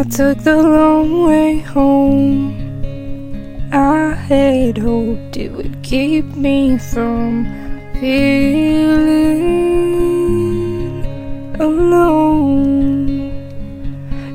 I 0.00 0.04
took 0.04 0.38
the 0.38 0.56
long 0.56 1.24
way 1.24 1.58
home. 1.58 2.56
I 3.70 4.14
had 4.14 4.78
hoped 4.78 5.36
it 5.36 5.52
would 5.52 5.82
keep 5.82 6.24
me 6.24 6.78
from 6.78 7.44
feeling 8.00 9.44
alone. 11.60 12.80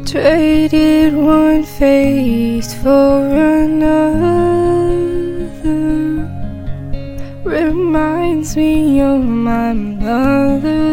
Traded 0.05 1.15
one 1.15 1.63
face 1.63 2.75
for 2.83 3.25
another. 3.63 4.99
Reminds 7.43 8.55
me 8.55 9.01
of 9.01 9.19
my 9.25 9.73
mother. 9.73 10.83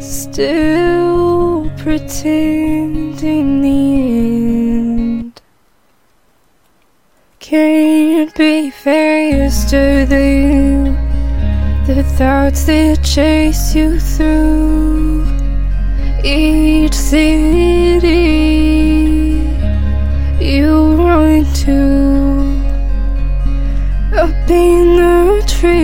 Still 0.00 1.11
pretend 1.82 3.20
in 3.24 3.60
the 3.60 3.68
end. 5.18 5.42
Can't 7.40 8.32
be 8.36 8.70
faster 8.70 10.06
than 10.06 10.94
the 11.84 12.04
thoughts 12.16 12.66
that 12.66 13.02
chase 13.02 13.74
you 13.74 13.98
through 13.98 15.26
each 16.22 16.94
city 16.94 18.06
you 20.40 20.94
run 20.94 21.44
to. 21.64 21.80
Up 24.22 24.48
in 24.48 24.96
the 25.02 25.42
trees, 25.58 25.82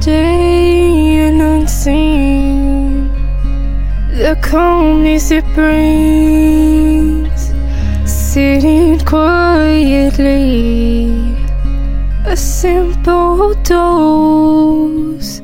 staying 0.00 1.42
unseen. 1.42 2.29
The 4.30 4.38
calmness 4.42 5.26
it 5.32 5.44
brings, 5.56 7.52
sitting 8.08 9.00
quietly. 9.00 10.36
A 12.26 12.36
simple 12.36 13.54
dose. 13.64 15.42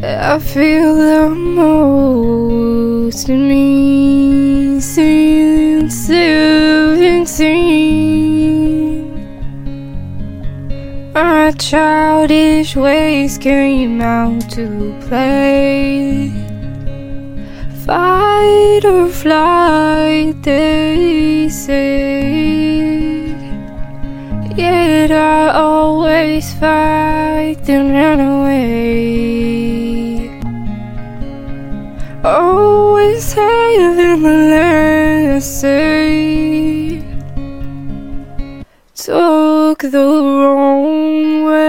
I 0.00 0.38
feel 0.38 0.94
the 0.94 1.28
most 1.34 3.28
in 3.28 3.48
me 3.48 4.78
since 4.80 5.96
seventeen. 6.06 7.18
My 11.12 11.50
childish 11.58 12.76
ways 12.76 13.38
came 13.38 14.00
out 14.00 14.48
to 14.50 14.94
play. 15.08 16.47
Fight 18.38 18.84
or 18.84 19.08
flight, 19.08 20.34
they 20.44 21.48
say. 21.48 23.34
Yet 24.54 25.10
I 25.10 25.48
always 25.54 26.54
fight 26.54 27.68
and 27.68 27.86
run 27.98 28.20
away. 28.20 28.60
Always 32.22 33.32
having 33.32 34.22
the 34.22 34.36
last 34.54 35.60
say. 35.60 37.02
Took 38.94 39.80
the 39.96 40.08
wrong 40.42 41.44
way 41.44 41.67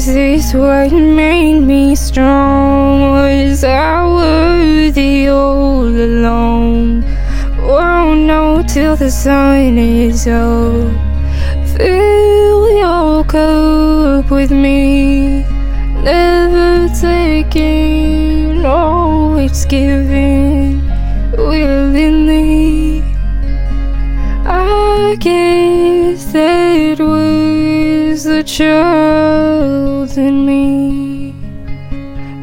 Is 0.00 0.06
this 0.06 0.54
what 0.54 0.92
made 0.92 1.60
me 1.60 1.94
strong? 1.94 3.02
Was 3.12 3.62
I 3.62 4.06
worthy 4.06 5.28
all 5.28 5.86
along? 5.88 7.04
Oh, 7.58 7.74
Won't 7.74 8.20
know 8.20 8.62
till 8.66 8.96
the 8.96 9.10
sun 9.10 9.76
is 9.76 10.26
up. 10.26 10.88
Fill 11.76 12.70
your 12.78 13.24
cup 13.24 14.30
with 14.30 14.50
me. 14.50 15.44
Never 16.02 16.88
taking, 16.98 18.64
always 18.64 19.66
giving 19.66 20.80
willingly. 21.36 23.02
I 24.46 24.64
was 24.64 25.18
the 28.30 28.44
child 28.44 30.16
in 30.16 30.46
me. 30.46 31.34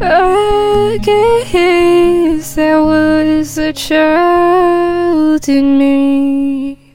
I 0.01 0.99
guess 1.01 2.55
that 2.55 2.79
was 2.79 3.57
a 3.57 3.71
child 3.71 5.47
in 5.47 5.77
me. 5.77 6.86